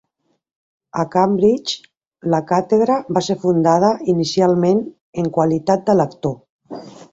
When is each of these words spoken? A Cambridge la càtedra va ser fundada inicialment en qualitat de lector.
A 1.03 1.03
Cambridge 1.15 2.31
la 2.35 2.39
càtedra 2.53 2.97
va 3.19 3.23
ser 3.29 3.37
fundada 3.45 3.93
inicialment 4.15 4.83
en 5.25 5.31
qualitat 5.39 5.89
de 5.91 6.01
lector. 6.03 6.39